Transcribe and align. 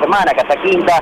semana, 0.00 0.32
Casa 0.32 0.60
Quinta, 0.62 1.00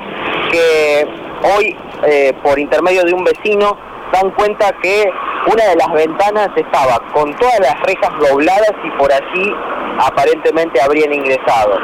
que 0.51 1.07
hoy, 1.55 1.77
eh, 2.07 2.33
por 2.43 2.59
intermedio 2.59 3.05
de 3.05 3.13
un 3.13 3.25
vecino, 3.25 3.77
dan 4.13 4.31
cuenta 4.33 4.73
que 4.83 5.11
una 5.53 5.65
de 5.65 5.77
las 5.77 5.93
ventanas 5.93 6.49
estaba 6.57 6.99
con 7.13 7.35
todas 7.37 7.61
las 7.61 7.81
rejas 7.83 8.11
dobladas 8.19 8.73
y 8.85 8.91
por 8.99 9.13
allí 9.13 9.55
aparentemente 9.99 10.81
habrían 10.81 11.13
ingresado. 11.13 11.79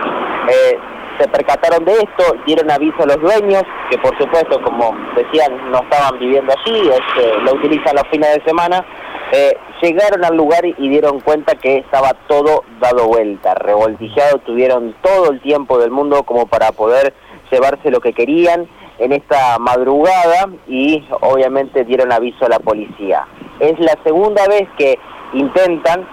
Eh, 0.49 0.79
se 1.19 1.29
percataron 1.29 1.85
de 1.85 1.93
esto, 1.93 2.37
dieron 2.45 2.71
aviso 2.71 3.03
a 3.03 3.07
los 3.07 3.21
dueños, 3.21 3.63
que 3.91 3.99
por 3.99 4.17
supuesto, 4.19 4.61
como 4.63 4.97
decían, 5.15 5.71
no 5.71 5.79
estaban 5.79 6.19
viviendo 6.19 6.53
allí, 6.53 6.91
este, 6.91 7.39
lo 7.43 7.53
utilizan 7.55 7.95
los 7.95 8.09
fines 8.11 8.35
de 8.35 8.45
semana, 8.45 8.85
eh, 9.33 9.57
llegaron 9.93 10.25
al 10.25 10.37
lugar 10.37 10.65
y 10.65 10.89
dieron 10.89 11.21
cuenta 11.21 11.55
que 11.57 11.79
estaba 11.79 12.15
todo 12.27 12.65
dado 12.81 13.07
vuelta, 13.07 13.55
revoltijado, 13.55 14.39
tuvieron 14.39 14.95
todo 15.03 15.31
el 15.31 15.41
tiempo 15.41 15.79
del 15.79 15.91
mundo 15.91 16.23
como 16.23 16.47
para 16.47 16.73
poder 16.73 17.13
llevarse 17.51 17.91
lo 17.91 18.01
que 18.01 18.13
querían 18.13 18.67
en 18.99 19.13
esta 19.13 19.59
madrugada 19.59 20.49
y 20.67 21.05
obviamente 21.21 21.85
dieron 21.85 22.13
aviso 22.13 22.47
a 22.47 22.49
la 22.49 22.59
policía. 22.59 23.27
Es 23.61 23.79
la 23.79 23.97
segunda 24.05 24.47
vez 24.49 24.69
que 24.79 24.99
intentan, 25.35 26.09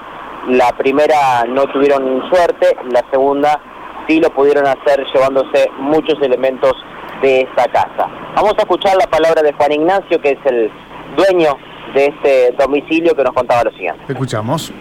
la 0.49 0.71
primera 0.73 1.45
no 1.47 1.63
tuvieron 1.67 2.29
suerte, 2.29 2.75
la 2.91 3.05
segunda 3.09 3.61
sí 4.07 4.19
lo 4.19 4.29
pudieron 4.31 4.65
hacer 4.67 5.05
llevándose 5.13 5.69
muchos 5.77 6.21
elementos 6.21 6.73
de 7.21 7.41
esta 7.41 7.67
casa. 7.69 8.09
Vamos 8.35 8.55
a 8.57 8.61
escuchar 8.61 8.95
la 8.97 9.07
palabra 9.07 9.41
de 9.43 9.53
Juan 9.53 9.71
Ignacio, 9.71 10.19
que 10.19 10.31
es 10.31 10.45
el 10.45 10.71
dueño 11.15 11.57
de 11.93 12.05
este 12.07 12.55
domicilio, 12.57 13.15
que 13.15 13.23
nos 13.23 13.33
contaba 13.33 13.63
lo 13.63 13.71
siguiente. 13.71 14.01
Escuchamos. 14.07 14.71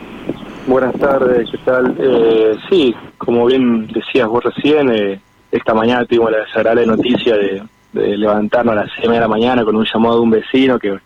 Buenas 0.66 0.95
tardes, 0.95 1.48
¿qué 1.50 1.59
tal? 1.59 1.96
Eh, 1.98 2.56
sí, 2.69 2.95
como 3.19 3.46
bien 3.46 3.86
decías 3.88 4.28
vos 4.28 4.45
recién, 4.45 4.91
eh, 4.91 5.20
esta 5.50 5.74
mañana 5.74 6.05
tuvimos 6.05 6.30
la 6.30 6.38
desagradable 6.38 6.86
noticia 6.86 7.36
de, 7.36 7.62
levantarnos 7.92 8.73
a 8.73 8.83
las 8.83 8.91
6 9.00 9.10
de 9.10 9.19
la 9.19 9.27
mañana 9.27 9.64
con 9.64 9.74
un 9.74 9.84
llamado 9.84 10.16
de 10.16 10.20
un 10.20 10.31
vecino 10.31 10.78
que, 10.78 10.97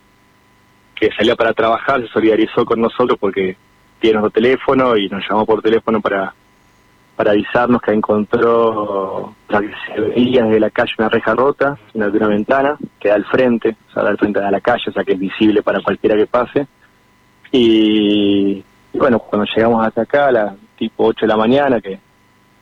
que 0.93 1.09
salía 1.17 1.35
para 1.35 1.51
trabajar, 1.51 1.99
se 2.01 2.07
solidarizó 2.09 2.63
con 2.63 2.79
nosotros 2.79 3.17
porque 3.19 3.57
tiene 3.99 4.19
nuestro 4.19 4.39
teléfono 4.39 4.95
y 4.95 5.09
nos 5.09 5.27
llamó 5.27 5.47
por 5.47 5.63
teléfono 5.63 5.99
para 5.99 6.35
para 7.15 7.31
avisarnos 7.31 7.81
que 7.81 7.91
encontró, 7.91 9.33
que 9.47 9.71
se 9.87 10.01
veía 10.01 10.43
desde 10.43 10.59
la 10.59 10.69
calle 10.69 10.91
una 10.97 11.09
reja 11.09 11.33
rota, 11.33 11.77
una, 11.93 12.07
una 12.07 12.27
ventana, 12.27 12.77
que 12.99 13.09
da 13.09 13.15
al 13.15 13.25
frente, 13.25 13.75
o 13.89 13.93
sea, 13.93 14.03
da 14.03 14.09
al 14.09 14.17
frente 14.17 14.39
de 14.39 14.51
la 14.51 14.61
calle, 14.61 14.83
o 14.87 14.91
sea, 14.91 15.03
que 15.03 15.13
es 15.13 15.19
visible 15.19 15.63
para 15.63 15.81
cualquiera 15.81 16.15
que 16.15 16.27
pase. 16.27 16.67
Y, 17.51 18.63
bueno, 18.93 19.19
cuando 19.19 19.47
llegamos 19.55 19.85
hasta 19.85 20.01
acá, 20.01 20.27
a 20.27 20.31
las 20.31 20.53
tipo 20.77 21.05
8 21.05 21.21
de 21.21 21.27
la 21.27 21.37
mañana, 21.37 21.79
que 21.79 21.97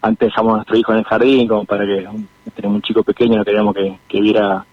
antes 0.01 0.29
dejamos 0.29 0.53
a 0.53 0.55
nuestro 0.57 0.77
hijo 0.77 0.91
en 0.91 0.99
el 0.99 1.05
jardín, 1.05 1.47
como 1.47 1.65
para 1.65 1.85
que 1.85 2.07
tenemos 2.55 2.75
un 2.75 2.81
chico 2.83 3.03
pequeño, 3.03 3.37
no 3.37 3.45
queríamos 3.45 3.73
que, 3.73 3.97
que 4.07 4.21
viera 4.21 4.65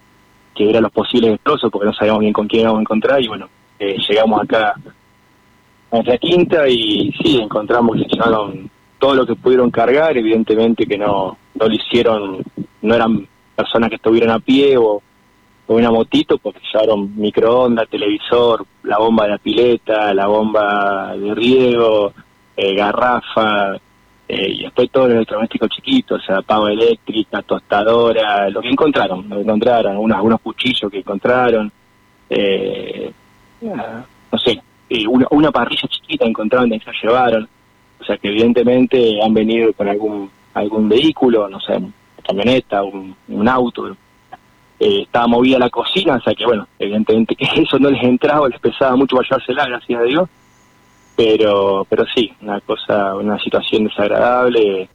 que 0.53 0.65
viera 0.65 0.81
los 0.81 0.91
posibles 0.91 1.31
destrozos, 1.31 1.71
porque 1.71 1.85
no 1.85 1.93
sabíamos 1.93 2.19
bien 2.19 2.33
con 2.33 2.47
quién 2.47 2.63
íbamos 2.63 2.79
a 2.79 2.81
encontrar, 2.81 3.21
y 3.21 3.27
bueno, 3.27 3.47
eh, 3.79 3.97
llegamos 4.07 4.43
acá 4.43 4.75
a 4.75 5.95
nuestra 5.95 6.17
quinta 6.17 6.67
y 6.67 7.11
sí, 7.13 7.39
encontramos 7.41 7.95
que 7.95 8.03
se 8.03 8.09
llevaron 8.09 8.69
todo 9.01 9.15
lo 9.15 9.25
que 9.25 9.35
pudieron 9.35 9.71
cargar, 9.71 10.15
evidentemente 10.15 10.85
que 10.85 10.95
no, 10.95 11.35
no 11.55 11.67
lo 11.67 11.73
hicieron, 11.73 12.37
no 12.83 12.93
eran 12.93 13.27
personas 13.55 13.89
que 13.89 13.95
estuvieran 13.95 14.29
a 14.29 14.39
pie 14.39 14.77
o, 14.77 15.01
una 15.67 15.89
motito, 15.89 16.37
porque 16.37 16.59
llevaron 16.71 17.15
microondas, 17.15 17.87
televisor, 17.87 18.65
la 18.83 18.99
bomba 18.99 19.23
de 19.23 19.29
la 19.29 19.37
pileta, 19.37 20.13
la 20.13 20.27
bomba 20.27 21.15
de 21.15 21.33
riego, 21.33 22.13
eh, 22.57 22.75
garrafa, 22.75 23.77
eh, 24.27 24.49
y 24.49 24.63
después 24.63 24.91
todo 24.91 25.05
el 25.05 25.13
electrodoméstico 25.13 25.67
chiquito, 25.69 26.15
o 26.15 26.19
sea, 26.19 26.41
pava 26.41 26.71
eléctrica, 26.71 27.41
tostadora, 27.41 28.49
lo 28.49 28.61
que 28.61 28.67
encontraron, 28.67 29.29
lo 29.29 29.37
que 29.37 29.41
encontraron, 29.43 29.97
unos, 29.97 30.17
algunos 30.17 30.41
cuchillos 30.41 30.91
que 30.91 30.99
encontraron, 30.99 31.71
eh, 32.29 33.11
no 33.61 34.37
sé, 34.37 34.61
una, 35.07 35.25
una 35.31 35.51
parrilla 35.51 35.87
chiquita 35.87 36.25
encontraron 36.25 36.69
que 36.69 36.79
se 36.79 36.91
llevaron. 37.01 37.47
O 38.01 38.03
sea 38.03 38.17
que 38.17 38.29
evidentemente 38.29 39.21
han 39.21 39.33
venido 39.33 39.71
con 39.73 39.87
algún 39.87 40.29
algún 40.53 40.89
vehículo, 40.89 41.47
no 41.47 41.59
sé, 41.59 41.77
una 41.77 41.93
camioneta, 42.25 42.83
un, 42.83 43.47
auto. 43.47 43.95
Eh, 44.79 45.03
estaba 45.03 45.27
movida 45.27 45.59
la 45.59 45.69
cocina, 45.69 46.15
o 46.15 46.21
sea 46.21 46.33
que 46.33 46.45
bueno, 46.45 46.67
evidentemente 46.79 47.35
que 47.35 47.45
eso 47.61 47.77
no 47.79 47.89
les 47.89 48.03
entraba, 48.03 48.49
les 48.49 48.59
pesaba 48.59 48.95
mucho 48.95 49.15
para 49.15 49.29
llevársela, 49.29 49.65
gracias 49.65 49.99
a 49.99 50.03
Dios. 50.03 50.29
Pero, 51.15 51.85
pero 51.89 52.05
sí, 52.15 52.33
una 52.41 52.59
cosa, 52.61 53.15
una 53.15 53.37
situación 53.37 53.83
desagradable, 53.83 54.89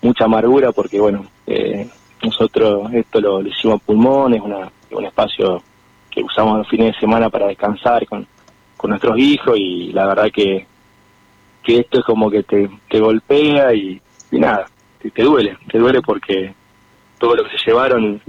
mucha 0.00 0.24
amargura 0.24 0.72
porque 0.72 1.00
bueno, 1.00 1.26
eh, 1.46 1.88
nosotros 2.22 2.92
esto 2.94 3.20
lo, 3.20 3.42
hicimos 3.42 3.80
a 3.80 3.84
pulmones, 3.84 4.40
una, 4.40 4.70
un 4.90 5.04
espacio 5.04 5.62
que 6.10 6.22
usamos 6.22 6.58
los 6.58 6.68
fines 6.68 6.94
de 6.94 7.00
semana 7.00 7.28
para 7.28 7.48
descansar 7.48 8.06
con, 8.06 8.26
con 8.76 8.90
nuestros 8.90 9.18
hijos 9.18 9.58
y 9.58 9.92
la 9.92 10.06
verdad 10.06 10.30
que 10.32 10.66
que 11.68 11.80
esto 11.80 11.98
es 11.98 12.04
como 12.06 12.30
que 12.30 12.42
te, 12.44 12.70
te 12.88 12.98
golpea 12.98 13.74
y, 13.74 14.00
nada, 14.30 14.66
te, 15.02 15.22
duele, 15.22 15.58
te 15.70 15.76
duele 15.76 16.00
porque 16.00 16.54
todo 17.18 17.36
lo 17.36 17.44
que 17.44 17.58
se 17.58 17.66
llevaron 17.66 18.22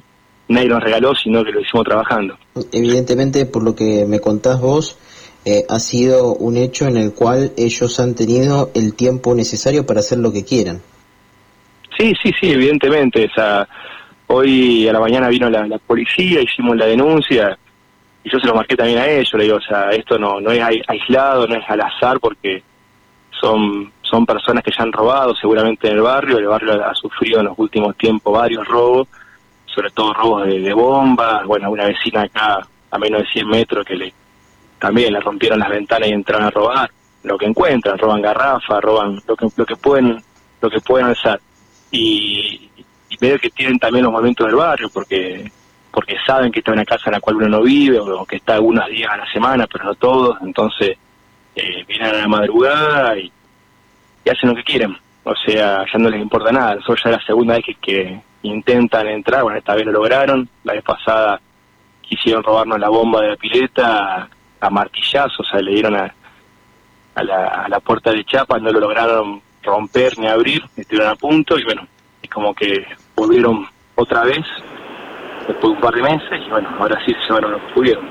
nadie 0.49 0.67
nos 0.67 0.83
regaló, 0.83 1.15
sino 1.15 1.41
que 1.45 1.53
lo 1.53 1.61
hicimos 1.61 1.85
trabajando. 1.85 2.37
Evidentemente, 2.73 3.45
por 3.45 3.63
lo 3.63 3.73
que 3.73 4.05
me 4.05 4.19
contás 4.19 4.59
vos, 4.59 4.97
eh, 5.45 5.63
ha 5.69 5.79
sido 5.79 6.33
un 6.33 6.57
hecho 6.57 6.85
en 6.87 6.97
el 6.97 7.13
cual 7.13 7.53
ellos 7.55 7.97
han 8.01 8.13
tenido 8.13 8.71
el 8.75 8.93
tiempo 8.93 9.33
necesario 9.33 9.85
para 9.85 10.01
hacer 10.01 10.17
lo 10.17 10.33
que 10.33 10.43
quieran. 10.43 10.81
Sí, 11.97 12.13
sí, 12.21 12.33
sí, 12.41 12.51
evidentemente. 12.51 13.25
O 13.25 13.33
sea, 13.33 13.69
hoy 14.27 14.85
a 14.85 14.91
la 14.91 14.99
mañana 14.99 15.29
vino 15.29 15.49
la, 15.49 15.79
policía, 15.87 16.41
hicimos 16.41 16.75
la 16.75 16.87
denuncia 16.87 17.57
y 18.21 18.29
yo 18.29 18.37
se 18.37 18.47
lo 18.47 18.55
marqué 18.55 18.75
también 18.75 18.99
a 18.99 19.07
ellos. 19.07 19.31
Le 19.35 19.43
digo, 19.45 19.55
o 19.55 19.61
sea, 19.61 19.91
esto 19.91 20.19
no, 20.19 20.41
no 20.41 20.51
es 20.51 20.61
aislado, 20.89 21.47
no 21.47 21.55
es 21.55 21.63
al 21.69 21.79
azar 21.79 22.19
porque 22.19 22.63
son, 23.39 23.91
son 24.01 24.25
personas 24.25 24.63
que 24.63 24.71
ya 24.71 24.83
han 24.83 24.91
robado 24.91 25.35
seguramente 25.35 25.87
en 25.87 25.95
el 25.95 26.01
barrio, 26.01 26.37
el 26.37 26.47
barrio 26.47 26.85
ha 26.85 26.93
sufrido 26.93 27.39
en 27.39 27.45
los 27.45 27.57
últimos 27.57 27.95
tiempos 27.95 28.33
varios 28.33 28.67
robos, 28.67 29.07
sobre 29.65 29.89
todo 29.91 30.13
robos 30.13 30.47
de, 30.47 30.73
bombas, 30.73 31.45
bueno, 31.45 31.71
una 31.71 31.85
vecina 31.85 32.23
acá 32.23 32.59
a 32.91 32.97
menos 32.97 33.21
de 33.21 33.27
100 33.27 33.47
metros 33.47 33.85
que 33.85 33.95
le 33.95 34.13
también 34.79 35.11
le 35.11 35.19
rompieron 35.19 35.59
las 35.59 35.69
ventanas 35.69 36.07
y 36.07 36.13
entraron 36.13 36.47
a 36.47 36.51
robar 36.51 36.89
lo 37.23 37.37
que 37.37 37.45
encuentran, 37.45 37.97
roban 37.97 38.21
garrafas, 38.21 38.81
roban 38.81 39.21
lo 39.27 39.35
que, 39.35 39.47
lo 39.55 39.65
que 39.65 39.75
pueden 39.75 40.23
lo 40.61 40.69
que 40.69 40.79
pueden 40.79 41.07
alzar. 41.07 41.39
Y, 41.91 42.69
y 43.09 43.17
medio 43.19 43.39
que 43.39 43.49
tienen 43.49 43.77
también 43.77 44.05
los 44.05 44.13
momentos 44.13 44.47
del 44.47 44.55
barrio, 44.55 44.89
porque 44.89 45.51
porque 45.91 46.15
saben 46.25 46.51
que 46.51 46.59
está 46.59 46.71
en 46.71 46.79
una 46.79 46.85
casa 46.85 47.03
en 47.07 47.13
la 47.13 47.19
cual 47.19 47.37
uno 47.37 47.49
no 47.49 47.61
vive, 47.61 47.99
o 47.99 48.25
que 48.25 48.37
está 48.37 48.55
algunos 48.55 48.87
días 48.87 49.11
a 49.11 49.17
la 49.17 49.31
semana, 49.31 49.67
pero 49.67 49.85
no 49.85 49.95
todos, 49.95 50.37
entonces 50.41 50.97
eh, 51.59 51.85
vienen 51.87 52.15
a 52.15 52.17
la 52.19 52.27
madrugada 52.27 53.17
y, 53.17 53.31
hacen 54.29 54.49
lo 54.49 54.55
que 54.55 54.63
quieren. 54.63 54.95
O 55.23 55.35
sea, 55.35 55.85
ya 55.91 55.99
no 55.99 56.09
les 56.09 56.21
importa 56.21 56.51
nada. 56.51 56.75
Nosotros 56.75 57.01
ya 57.03 57.09
es 57.09 57.17
la 57.17 57.25
segunda 57.25 57.55
vez 57.55 57.65
que, 57.81 58.21
intentan 58.41 59.07
entrar, 59.07 59.43
bueno, 59.43 59.57
esta 59.57 59.75
vez 59.75 59.85
lo 59.85 59.91
lograron. 59.91 60.47
La 60.63 60.73
vez 60.73 60.83
pasada 60.83 61.41
quisieron 62.01 62.43
robarnos 62.43 62.79
la 62.79 62.89
bomba 62.89 63.21
de 63.21 63.29
la 63.29 63.35
pileta 63.35 64.29
a 64.61 64.69
martillazos, 64.69 65.39
o 65.39 65.43
sea, 65.43 65.61
le 65.61 65.71
dieron 65.71 65.95
a, 65.95 66.13
a, 67.15 67.23
la, 67.23 67.47
a 67.47 67.69
la 67.69 67.79
puerta 67.79 68.11
de 68.11 68.23
chapa, 68.23 68.59
no 68.59 68.71
lo 68.71 68.79
lograron 68.79 69.41
romper 69.63 70.17
ni 70.17 70.27
abrir, 70.27 70.63
estuvieron 70.75 71.11
a 71.11 71.15
punto 71.15 71.57
y 71.57 71.63
bueno, 71.63 71.87
es 72.21 72.29
como 72.29 72.53
que 72.53 72.85
volvieron 73.15 73.67
otra 73.95 74.23
vez 74.23 74.45
después 75.49 75.71
de 75.71 75.75
un 75.77 75.81
par 75.81 75.93
de 75.95 76.01
meses 76.03 76.41
y 76.45 76.49
bueno, 76.49 76.69
ahora 76.79 76.97
sí 77.05 77.13
se 77.13 77.27
llevaron 77.27 77.53
lo 77.53 77.57
que 77.59 77.73
pudieron. 77.73 78.09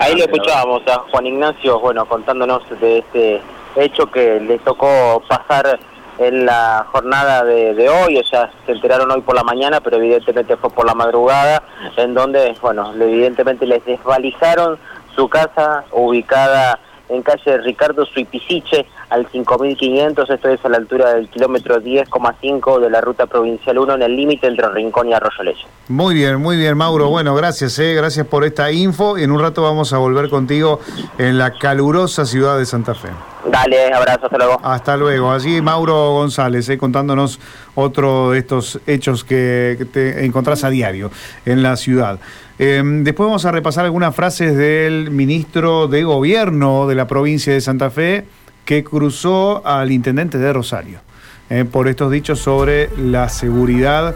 Ahí 0.00 0.16
lo 0.16 0.24
escuchábamos 0.24 0.82
a 0.86 1.00
Juan 1.10 1.26
Ignacio, 1.26 1.80
bueno, 1.80 2.06
contándonos 2.06 2.62
de 2.80 2.98
este 2.98 3.42
hecho 3.76 4.06
que 4.06 4.40
le 4.40 4.58
tocó 4.60 5.22
pasar 5.28 5.78
en 6.18 6.46
la 6.46 6.86
jornada 6.92 7.42
de, 7.44 7.88
hoy, 7.88 8.16
o 8.18 8.24
sea, 8.24 8.50
se 8.64 8.72
enteraron 8.72 9.10
hoy 9.10 9.22
por 9.22 9.34
la 9.34 9.42
mañana, 9.42 9.80
pero 9.80 9.96
evidentemente 9.96 10.56
fue 10.56 10.70
por 10.70 10.86
la 10.86 10.94
madrugada, 10.94 11.62
en 11.96 12.14
donde, 12.14 12.54
bueno, 12.60 12.92
evidentemente 12.94 13.66
les 13.66 13.84
desvalijaron 13.84 14.78
su 15.16 15.28
casa 15.28 15.84
ubicada 15.90 16.78
en 17.12 17.22
calle 17.22 17.58
Ricardo 17.58 18.04
Suipisiche 18.06 18.86
al 19.10 19.26
5500, 19.30 20.30
esto 20.30 20.48
es 20.48 20.64
a 20.64 20.68
la 20.68 20.78
altura 20.78 21.14
del 21.14 21.28
kilómetro 21.28 21.80
10,5 21.80 22.80
de 22.80 22.90
la 22.90 23.00
ruta 23.00 23.26
provincial 23.26 23.78
1 23.78 23.94
en 23.94 24.02
el 24.02 24.16
límite 24.16 24.46
entre 24.46 24.68
Rincón 24.70 25.08
y 25.08 25.14
Arroyo 25.14 25.42
Leche. 25.42 25.66
Muy 25.88 26.14
bien, 26.14 26.40
muy 26.40 26.56
bien, 26.56 26.76
Mauro. 26.76 27.08
Bueno, 27.08 27.34
gracias, 27.34 27.78
eh, 27.78 27.94
gracias 27.94 28.26
por 28.26 28.44
esta 28.44 28.72
info. 28.72 29.18
En 29.18 29.30
un 29.30 29.40
rato 29.40 29.62
vamos 29.62 29.92
a 29.92 29.98
volver 29.98 30.30
contigo 30.30 30.80
en 31.18 31.38
la 31.38 31.52
calurosa 31.58 32.24
ciudad 32.24 32.56
de 32.58 32.66
Santa 32.66 32.94
Fe. 32.94 33.10
Dale, 33.50 33.92
abrazo, 33.92 34.26
hasta 34.26 34.38
luego. 34.38 34.60
Hasta 34.62 34.96
luego. 34.96 35.32
Allí 35.32 35.60
Mauro 35.60 36.12
González, 36.12 36.68
eh, 36.68 36.78
contándonos 36.78 37.40
otro 37.74 38.30
de 38.30 38.38
estos 38.38 38.80
hechos 38.86 39.24
que, 39.24 39.86
te 39.92 40.24
encontrás 40.24 40.64
a 40.64 40.70
diario 40.70 41.10
en 41.44 41.62
la 41.62 41.76
ciudad. 41.76 42.18
Em, 42.58 43.02
después 43.02 43.26
vamos 43.26 43.44
a 43.44 43.50
repasar 43.50 43.84
algunas 43.84 44.14
frases 44.14 44.56
del 44.56 45.10
ministro 45.10 45.88
de 45.88 46.04
Gobierno 46.04 46.86
de 46.86 46.94
la 46.94 47.06
provincia 47.06 47.52
de 47.52 47.60
Santa 47.60 47.90
Fe 47.90 48.24
que 48.64 48.84
cruzó 48.84 49.66
al 49.66 49.90
intendente 49.90 50.38
de 50.38 50.52
Rosario 50.52 51.00
eh, 51.50 51.64
por 51.64 51.88
estos 51.88 52.10
dichos 52.10 52.38
sobre 52.38 52.90
la 52.96 53.28
seguridad 53.28 54.14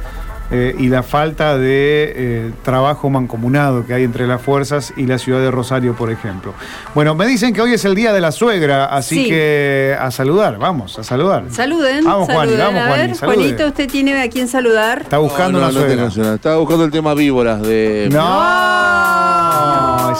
eh, 0.50 0.74
y 0.78 0.88
la 0.88 1.02
falta 1.02 1.58
de 1.58 2.12
eh, 2.14 2.52
trabajo 2.62 3.10
mancomunado 3.10 3.84
que 3.84 3.94
hay 3.94 4.04
entre 4.04 4.26
las 4.28 4.40
fuerzas 4.40 4.92
y 4.96 5.06
la 5.06 5.18
ciudad 5.18 5.40
de 5.40 5.50
Rosario, 5.50 5.94
por 5.94 6.10
ejemplo. 6.12 6.54
Bueno, 6.94 7.14
me 7.16 7.26
dicen 7.26 7.52
que 7.52 7.60
hoy 7.60 7.72
es 7.72 7.84
el 7.84 7.94
día 7.96 8.12
de 8.12 8.20
la 8.20 8.30
suegra, 8.32 8.84
así 8.86 9.24
Sí. 9.24 9.28
que 9.30 9.96
a 9.98 10.10
saludar, 10.10 10.58
vamos, 10.58 10.98
a 10.98 11.04
saludar. 11.04 11.44
Saluden. 11.50 12.04
Vamos, 12.04 12.26
Juani, 12.26 12.52
saluden. 12.52 12.74
vamos, 12.74 12.82
a 12.82 12.96
ver. 12.96 13.16
Juanito, 13.18 13.66
¿usted 13.66 13.88
tiene 13.88 14.20
a 14.22 14.28
quién 14.30 14.46
saludar? 14.46 15.02
Está 15.02 15.18
buscando 15.18 15.58
No, 15.58 15.64
no, 15.64 15.64
una 15.64 15.72
no 15.72 15.80
suegra. 15.80 15.96
tengo 15.96 16.10
suegra. 16.10 16.34
Estaba 16.34 16.56
buscando 16.58 16.84
el 16.84 16.90
tema 16.92 17.14
víboras 17.14 17.60
de. 17.62 18.08
No, 18.12 18.18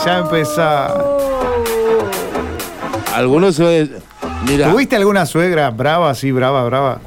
ya 0.05 0.19
empezá. 0.19 0.95
Algunos 3.15 3.55
se. 3.57 3.91
Mira. 4.49 4.71
¿Tuviste 4.71 4.97
alguna 4.97 5.25
suegra 5.27 5.71
brava, 5.71 6.11
así, 6.11 6.31
brava, 6.33 6.65
brava? 6.65 6.99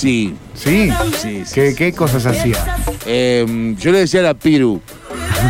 Sí. 0.00 0.34
Sí. 0.54 0.90
Sí, 1.20 1.42
sí, 1.44 1.60
¿Qué, 1.76 1.92
cosas 1.92 2.24
hacía? 2.24 2.56
Eh, 3.04 3.74
yo 3.78 3.92
le 3.92 3.98
decía 4.00 4.20
a 4.20 4.22
la 4.22 4.34
Piru. 4.34 4.80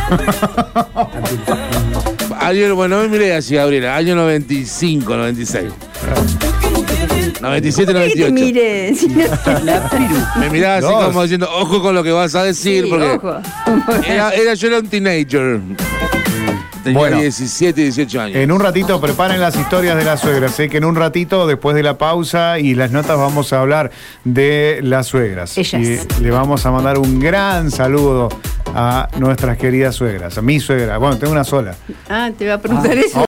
Año, 2.40 2.74
bueno, 2.74 3.06
miré 3.08 3.34
así, 3.34 3.54
Gabriela. 3.54 3.94
Año 3.96 4.16
95, 4.16 5.16
96. 5.16 5.70
97, 7.40 7.92
98. 7.92 8.32
Mire, 8.32 8.94
si 8.96 9.06
no- 9.08 9.24
Me 10.40 10.50
miraba 10.50 10.76
así 10.78 10.86
Dos. 10.86 11.04
como 11.06 11.22
diciendo, 11.22 11.48
ojo 11.52 11.80
con 11.80 11.94
lo 11.94 12.02
que 12.02 12.10
vas 12.10 12.34
a 12.34 12.42
decir, 12.42 12.84
Sí, 12.84 12.90
porque 12.90 13.06
ojo. 13.12 13.36
era, 14.04 14.30
era- 14.30 14.54
yo 14.54 14.66
era 14.68 14.78
un 14.80 14.88
teenager. 14.88 15.60
Tenía 16.82 16.98
Bueno. 16.98 17.20
17, 17.20 17.80
18 17.82 18.20
años. 18.20 18.36
En 18.36 18.52
un 18.52 18.60
ratito 18.60 19.00
preparen 19.00 19.40
las 19.40 19.56
historias 19.56 19.96
de 19.96 20.04
la 20.04 20.16
suegra. 20.16 20.48
Sé 20.48 20.68
que 20.68 20.78
en 20.78 20.84
un 20.84 20.96
ratito, 20.96 21.46
después 21.46 21.76
de 21.76 21.82
la 21.82 21.98
pausa 21.98 22.58
y 22.58 22.74
las 22.74 22.90
notas, 22.90 23.16
vamos 23.18 23.52
a 23.52 23.60
hablar 23.60 23.90
de 24.24 24.80
las 24.82 25.06
suegras. 25.06 25.56
Ellas. 25.58 26.06
Y 26.18 26.22
le 26.22 26.30
vamos 26.30 26.64
a 26.66 26.70
mandar 26.70 26.98
un 26.98 27.18
gran 27.20 27.70
saludo 27.70 28.28
a 28.74 29.08
nuestras 29.18 29.56
queridas 29.58 29.94
suegras. 29.96 30.38
A 30.38 30.42
mi 30.42 30.60
suegra. 30.60 30.98
Bueno, 30.98 31.18
tengo 31.18 31.32
una 31.32 31.44
sola. 31.44 31.74
Ah, 32.08 32.30
te 32.36 32.44
voy 32.44 32.52
a 32.52 32.58
preguntar 32.58 32.96
eso. 32.96 33.18